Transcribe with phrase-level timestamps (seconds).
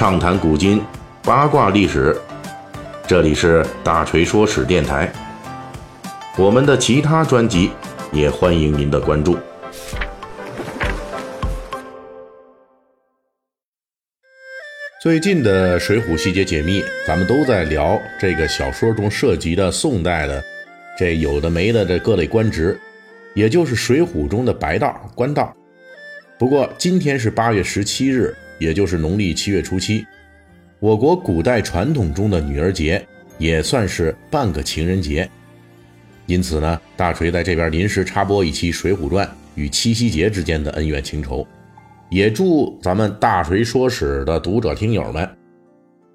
[0.00, 0.82] 畅谈古今，
[1.22, 2.18] 八卦历史。
[3.06, 5.12] 这里是大锤说史电台。
[6.38, 7.70] 我们的其他专辑
[8.10, 9.36] 也欢迎您的关注。
[15.02, 20.42] 最近的《水浒细节解密》，咱们都在聊这个小说中涉及的宋代的
[20.98, 22.80] 这有的没的这各类官职，
[23.34, 25.54] 也就是《水浒》中的白道、官道。
[26.38, 30.06] 不过今天是八月十七日，也就是农历七月初七，
[30.78, 33.04] 我国古代传统中的女儿节
[33.38, 35.28] 也算是半个情人节。
[36.26, 41.44] 因此呢，大锤在这边临时插播一期《水浒传》与七夕节之间的恩怨情仇，
[42.10, 45.26] 也祝咱们大锤说史的读者听友们，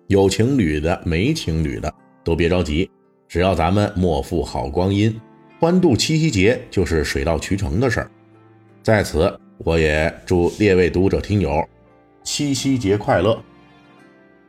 [0.07, 1.91] 有情侣的、没情侣的
[2.23, 2.87] 都别着急，
[3.27, 5.19] 只要咱们莫负好光阴，
[5.59, 8.11] 欢度七夕节就是水到渠成的事儿。
[8.83, 9.35] 在此。
[9.59, 11.65] 我也祝列位读者听友
[12.25, 13.39] 七夕节快乐。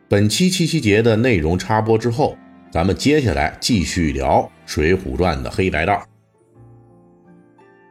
[0.09, 2.34] 本期七夕节的内容插播之后，
[2.73, 5.92] 咱们接下来继续聊《水浒传》的黑白道。《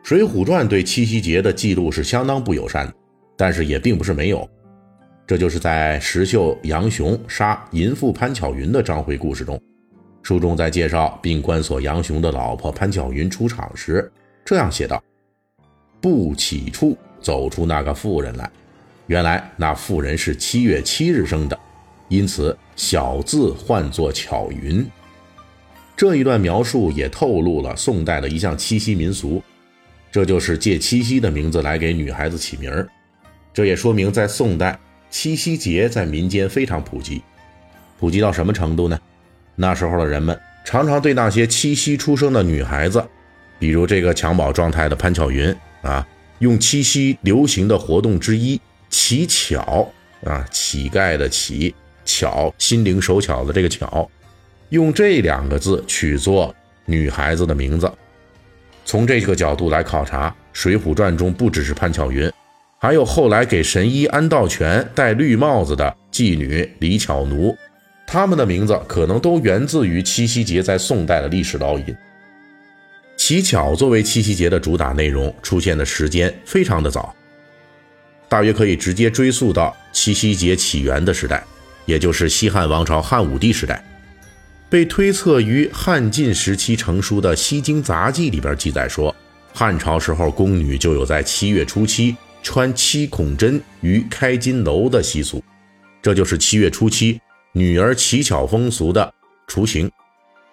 [0.01, 2.93] 水浒传》对七夕节的记录是相当不友善的，
[3.37, 4.49] 但是也并不是没有。
[5.27, 9.61] 这就是在石秀杨雄杀淫妇潘巧云的章回故事中，
[10.23, 14.11] 书中在介绍并关锁杨雄的老婆潘巧云出场时，
[14.43, 15.01] 这样写道
[16.01, 18.47] ：“不起处。”走出那个妇人来，
[19.07, 21.57] 原来那妇人是七月七日生的，
[22.09, 24.85] 因此小字唤作巧云。
[25.95, 29.41] 这一段描述也透露了宋代的一项七夕民俗，
[30.11, 32.87] 这就是借七夕的名字来给女孩子起名儿。
[33.53, 34.77] 这也说明在宋代，
[35.09, 37.21] 七夕节在民间非常普及。
[37.99, 38.99] 普及到什么程度呢？
[39.55, 43.01] 那时候的人们常常对那些七夕出生的女孩子，
[43.57, 46.05] 比如这个襁褓状态的潘巧云啊。
[46.39, 48.59] 用七夕流行的活动之一
[48.97, 49.91] “乞巧”
[50.23, 54.09] 啊，乞丐的乞巧，心灵手巧的这个巧，
[54.69, 57.91] 用这两个字取作女孩子的名字。
[58.85, 62.31] 从这个角度来考察，《水浒传》中不只是潘巧云，
[62.79, 67.53] 还有后来给神医安道全戴绿帽子的妓女李巧奴，
[68.07, 71.93] 他们的名字可能都源自于七夕节在宋代的历史烙印。
[73.17, 77.13] 乞巧作为七夕节的主打内容出现的时间非常的早，
[78.27, 81.43] 大约可以直接追溯到七夕节起源的时代，
[81.85, 83.83] 也就是西汉王朝汉武帝时代。
[84.69, 89.15] 被推测于汉晋时期成书的《西京杂记》里边记载说，
[89.53, 95.43] 汉朝时候宫女就有在七月初七穿七孔针于开金楼的习俗，
[96.01, 97.19] 这就是七月初七
[97.53, 99.13] 女儿乞巧风俗的
[99.47, 99.89] 雏形。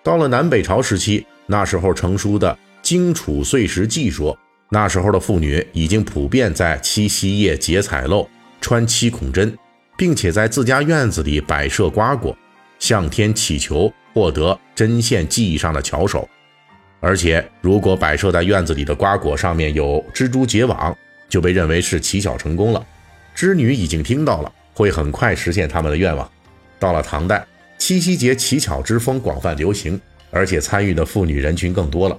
[0.02, 1.24] 到了南北朝时期。
[1.44, 4.38] 那时候成书的《荆楚岁时记》说，
[4.74, 8.26] 那时候的妇女已经普遍在七夕夜结彩漏，
[8.58, 9.54] 穿七孔针，
[9.98, 12.34] 并且在自家院子里摆设瓜果，
[12.78, 16.26] 向天祈求获得针线技艺上的巧手。
[17.00, 20.96] 而且，如果摆设在院子里的瓜果上面有蜘蛛结网，
[21.28, 22.82] 就被认为是乞巧成功了。
[23.34, 26.26] 织女已经听到了，会很快实现他们的愿望。
[26.78, 27.44] 到了唐代，
[27.76, 30.00] 七夕节乞巧之风广泛流行。
[30.34, 32.18] 而且参与的妇女人群更多了，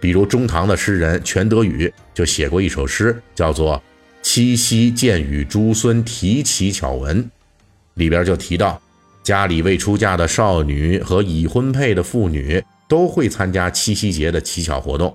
[0.00, 3.76] 比如中唐的诗人全德语就写过一首诗，叫做
[4.22, 7.22] 《七夕见与诸孙提乞巧文》，
[7.94, 8.80] 里边就提到，
[9.22, 15.14] 家里未出嫁的少女和已婚配的妇女都会参加七夕节的乞巧活动，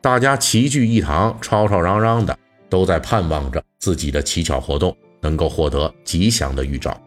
[0.00, 7.00] 大家齐聚一堂，吵吵嚷嚷的，都在盼望着自己的乞巧活动能够获得吉祥的预兆。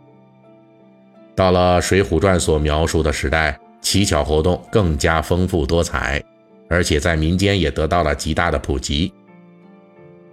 [1.35, 3.57] 到了《水浒传》所描述的时代。
[3.81, 6.21] 乞巧活动更加丰富多彩，
[6.69, 9.11] 而且在民间也得到了极大的普及。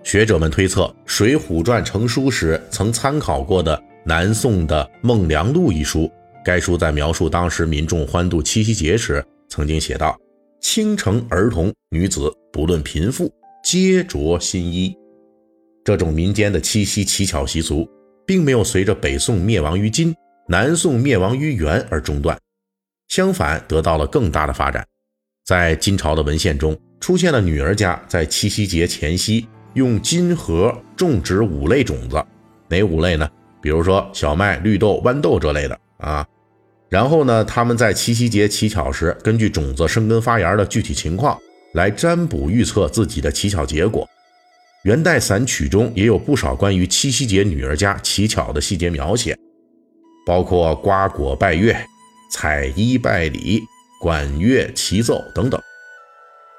[0.03, 6.09] 学者们推测，《水浒传》成书时曾参考过的南宋的《孟良录》一书，
[6.45, 10.17] 该书在描述当时民众欢度七夕节时，曾经写道
[10.63, 13.33] ：“青城儿童女子，不论贫富，
[13.65, 14.97] 皆着新衣。”
[15.83, 17.89] 这种民间的七夕乞巧习俗，
[18.25, 20.15] 并没有随着北宋灭亡于金、
[20.47, 22.39] 南宋灭亡于元而中断。
[23.09, 24.87] 相反，得到了更大的发展。
[25.47, 32.21] 在金朝的文献中，出现了女儿家在七夕节前夕用金盒种植五类种子，
[32.69, 33.31] 哪五类呢？
[33.63, 36.27] 比如说小麦、绿豆、豌豆这类的啊。
[36.89, 41.39] 然后呢，他们在七夕节乞巧时，根据种子生根发芽的具体情况
[41.75, 44.05] 来占卜预测自己的乞巧结果。
[44.83, 49.39] 元代散曲中也有不少关于七夕节女儿家乞巧的细节描写，
[50.27, 51.77] 包括瓜果拜月。
[52.29, 53.63] 采衣拜礼、
[54.01, 55.61] 管乐齐奏等等，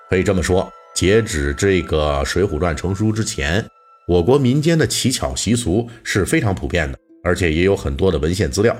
[0.10, 3.63] 可以这么说，截止这个《水浒传》成书之前，
[4.07, 8.75] 我国民间的乞巧习俗是非常普遍的，而且也有很多的文献资料。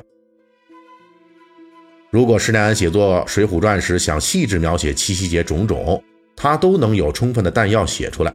[2.10, 6.02] 如果施耐庵写作《水浒传》时想细致描写七夕节种种，
[6.36, 8.34] 他都能有充分的弹药写出来。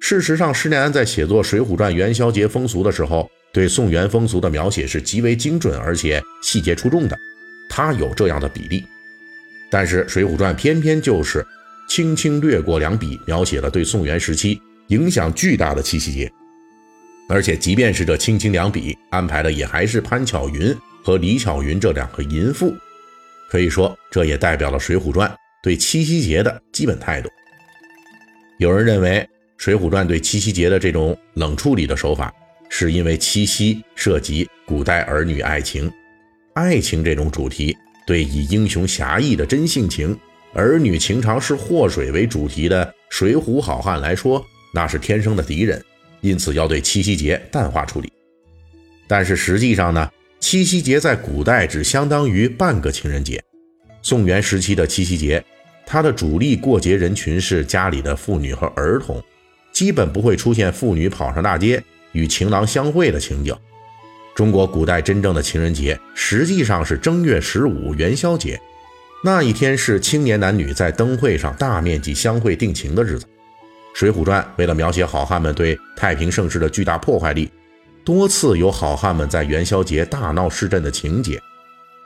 [0.00, 7.18] 事实上，施耐庵在写作《水浒传》元宵节风俗的时候，对宋元风俗的描写是极为精准而且细节出众的，
[7.68, 8.84] 他有这样的比例。
[9.70, 11.44] 但是《水浒传》偏偏就是
[11.88, 16.30] 轻轻略过两笔，描写了对宋元时期影响巨大的七夕节。
[17.28, 20.74] 而且，即便是这轻轻两笔，安排的也还是潘巧云
[21.04, 22.74] 和李巧云这两个淫妇。
[23.50, 25.28] 可以说，这也代表了《水浒传》
[25.62, 27.28] 对七夕节的基本态度。
[28.58, 29.20] 有人认为，
[29.56, 32.32] 《水浒传》对七夕节的这种冷处理的手法，
[32.70, 35.90] 是因为七夕涉及古代儿女爱情，
[36.54, 37.76] 爱情这种主题
[38.08, 40.18] 对以英雄侠义的真性情、
[40.54, 45.84] 儿女情长是祸水为主题的水浒好汉来说，那是天生的敌人。
[46.22, 48.10] 因此要对七夕节淡化处理，
[49.06, 50.10] 但是实际上呢，
[50.40, 53.38] 七夕节在古代只相当于半个情人节。
[54.00, 55.44] 宋元时期的七夕节，
[55.84, 59.22] 它的主力过节人群是家里的妇女和儿童，
[59.70, 63.54] 基本不会出现妇女跑上大街与情郎相会的情景。
[64.38, 68.56] 中国古代真正的情人节实际上是正月十五元宵节，
[69.24, 73.24] 那一天是青年男女在灯会上大面积相会定情的日子。
[73.92, 77.50] 《水浒传》为了描写好汉们对太平盛世的巨大破坏力，
[78.04, 81.42] 多次有好汉们在元宵节大闹市镇的情节。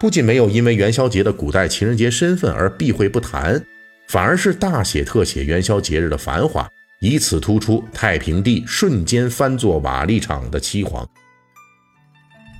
[0.00, 3.62] 不仅没有因为元宵节的古代情人节身份而避讳不谈，
[4.08, 6.66] 反而是大写特写元宵节日的繁华，
[7.02, 11.06] 以此突出太平地瞬间翻作瓦砾场的凄惶。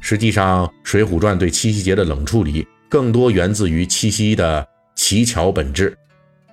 [0.05, 4.67] 实际上，《水浒传》对七夕节的冷处理，更多源自于七夕的
[4.97, 5.97] 乞巧本质，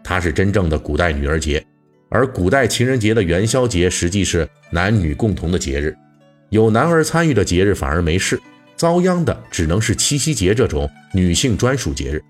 [0.04, 1.62] 它是真正的古代女儿节。
[2.10, 5.98] 而古代情人节的元宵节实际是男女共同的节日，
[6.50, 8.40] 有男儿参与的节日反而没事，
[8.76, 12.18] 遭殃的只能是七夕节这种女性专属节日。《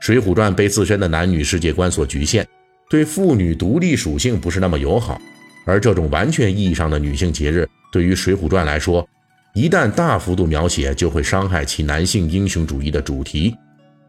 [0.00, 2.44] 水浒传》被自身的男女世界观所局限，
[2.90, 5.16] 对妇女独立属性不是那么友好。
[5.64, 9.08] 而这种完全意义上的女性节日，对于《水浒传》来说，
[9.56, 13.56] 一旦大幅度描写，就会伤害其男性英雄主义的主题。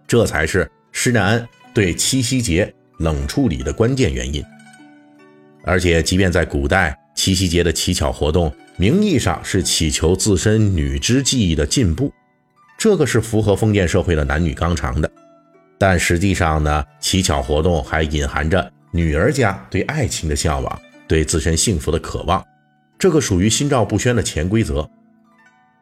[0.06, 4.44] 这才是施耐庵对七夕节冷处理的关键原因。
[5.64, 12.12] 而且，即便在古代，七夕节的乞巧活动名义上是祈求自身女织技艺的进步，
[12.78, 15.10] 这个是符合封建社会的男女纲常的。
[15.78, 20.78] 但实际上呢，乞巧活动还隐含着女儿家对爱情的向往，
[21.08, 22.46] 对自身幸福的渴望，
[23.00, 24.86] 这个属于心照不宣的潜规则。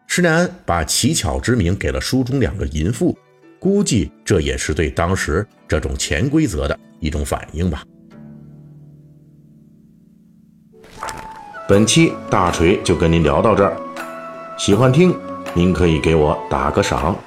[0.07, 3.17] 施耐庵把乞巧之名给了书中两个淫妇，
[3.59, 7.83] 估计这也是对当时这种潜规则的一种反应吧。
[11.67, 13.75] 本期大锤就跟您聊到这儿，
[14.57, 15.13] 喜欢听
[15.53, 17.17] 您可以给我打个赏。